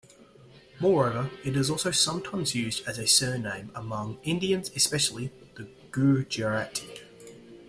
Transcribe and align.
Moreover, 0.79 1.29
it 1.45 1.55
is 1.55 1.69
also 1.69 1.91
sometimes 1.91 2.55
used 2.55 2.83
as 2.87 2.97
a 2.97 3.05
surname 3.05 3.69
among 3.75 4.17
Indians, 4.23 4.71
especially 4.75 5.31
Gujarati. 5.91 7.01